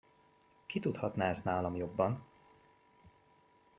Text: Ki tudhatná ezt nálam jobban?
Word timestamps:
Ki 0.65 0.79
tudhatná 0.79 1.25
ezt 1.27 1.43
nálam 1.43 1.75
jobban? 1.75 2.23